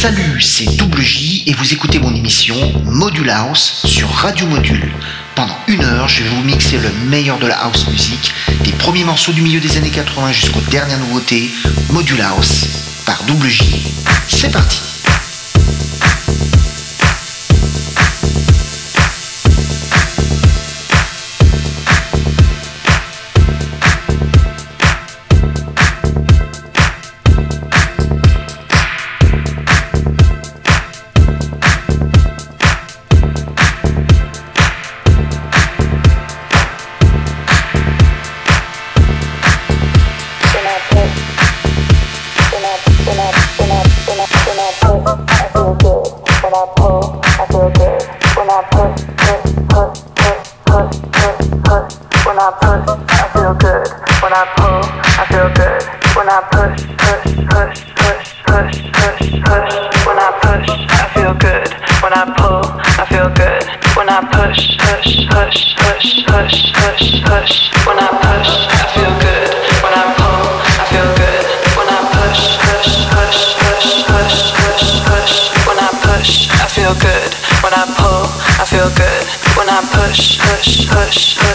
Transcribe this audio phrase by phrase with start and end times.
[0.00, 2.56] Salut, c'est Double J et vous écoutez mon émission
[2.86, 4.90] Module House sur Radio Module.
[5.34, 8.32] Pendant une heure, je vais vous mixer le meilleur de la house music,
[8.64, 11.50] des premiers morceaux du milieu des années 80 jusqu'aux dernières nouveautés,
[11.90, 13.92] Module House par Double J.
[14.26, 14.89] C'est parti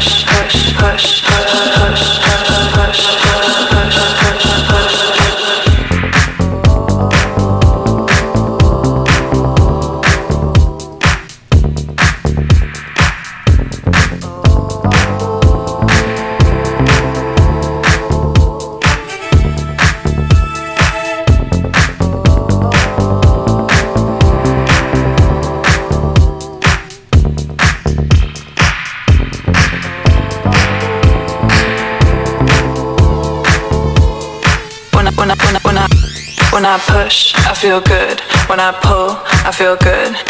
[0.00, 1.49] hush, hush, hush, hush.
[36.70, 38.20] I push, I feel good.
[38.48, 40.29] When I pull, I feel good.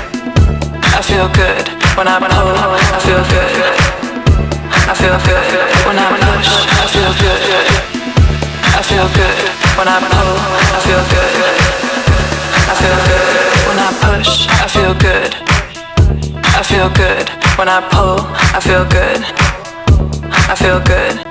[0.93, 1.67] I feel good.
[1.97, 3.91] When I pull, I feel good.
[4.89, 5.47] I feel good.
[5.87, 7.41] When I push, I feel good.
[8.75, 9.39] I feel good.
[9.77, 10.35] When I pull,
[10.75, 11.33] I feel good.
[12.67, 13.51] I feel good.
[13.67, 15.31] When I push, I feel good.
[16.43, 17.29] I feel good.
[17.57, 18.19] When I pull,
[18.55, 19.21] I feel good.
[20.49, 21.30] I feel good.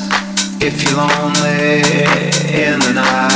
[0.61, 1.81] If you're lonely
[2.63, 3.30] in the night.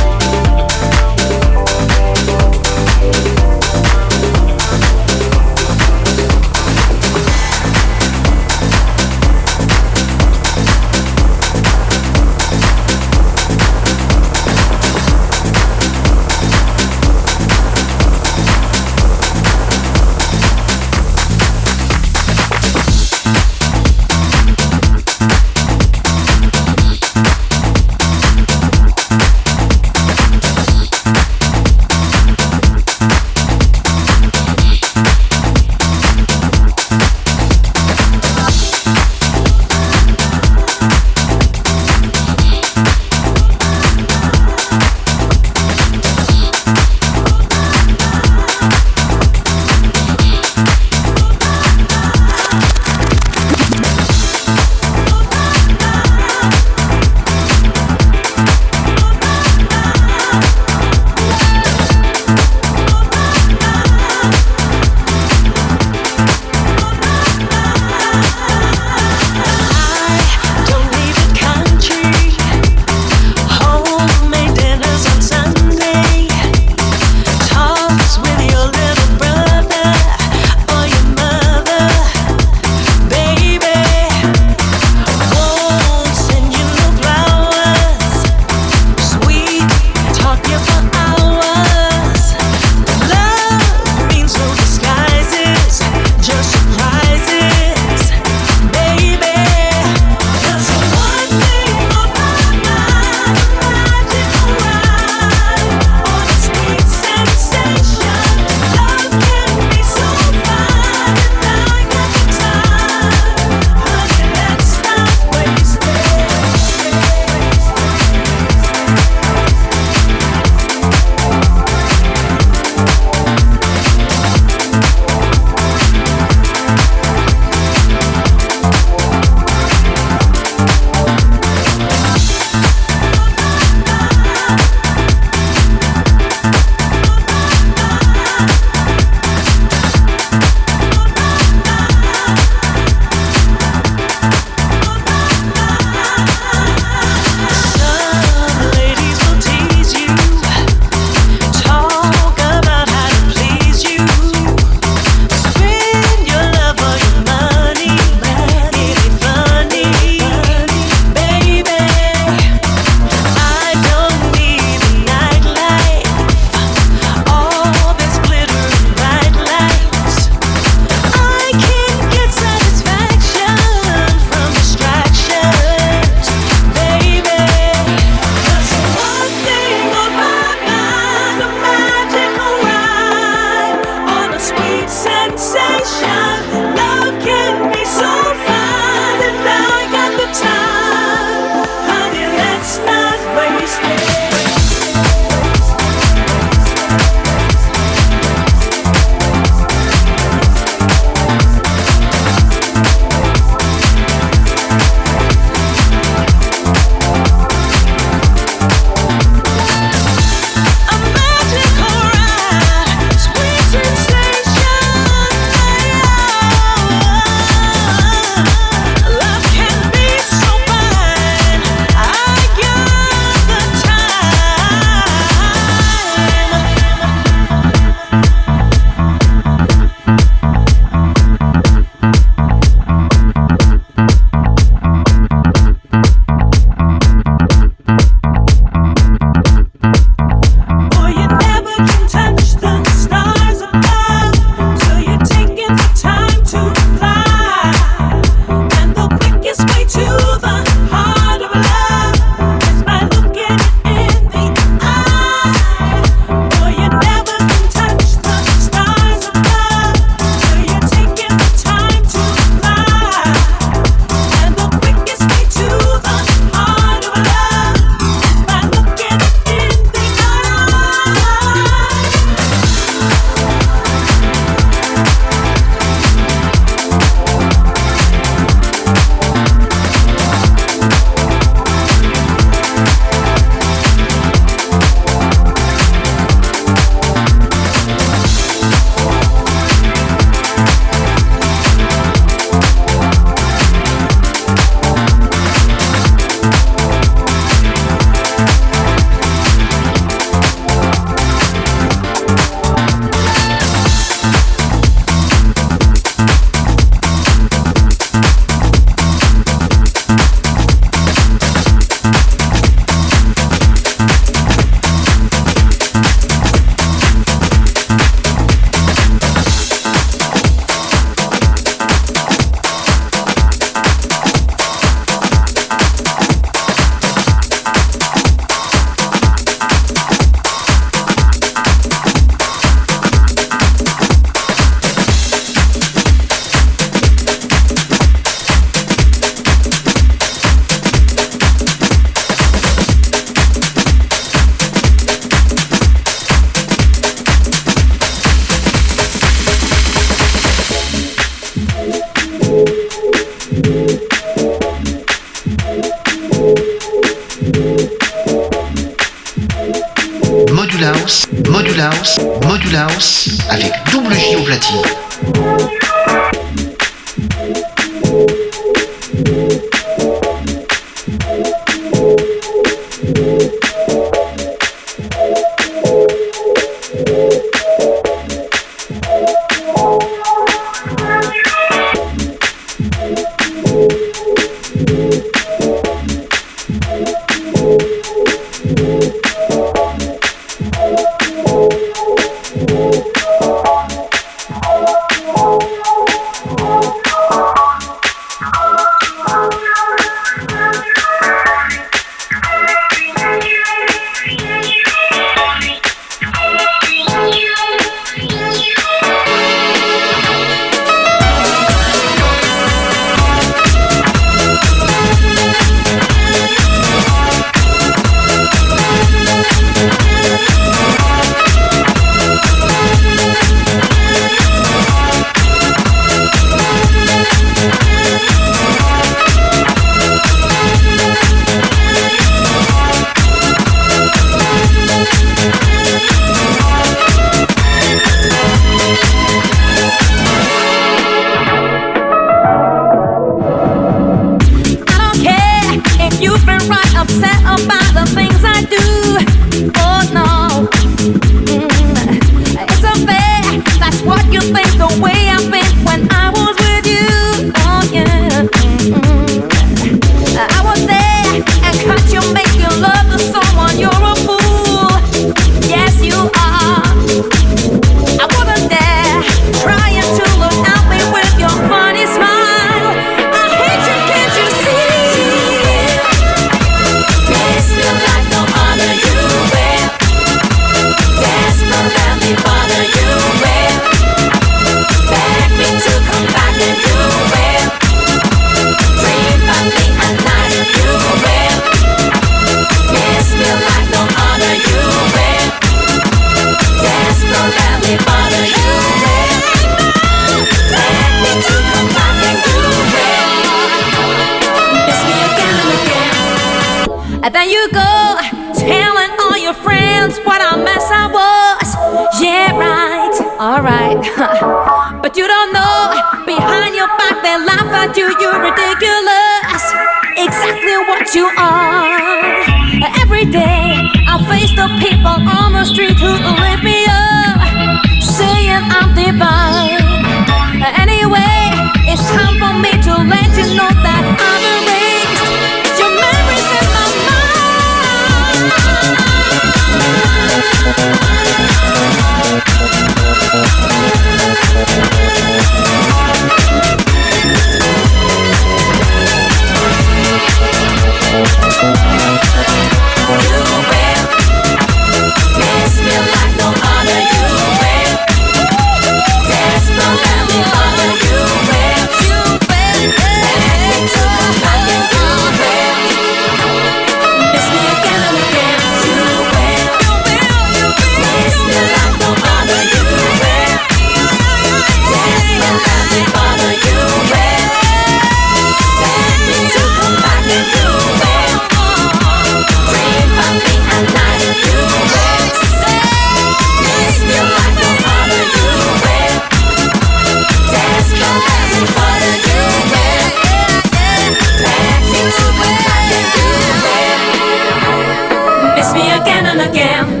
[599.01, 600.00] again and again.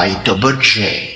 [0.00, 1.09] By Double J.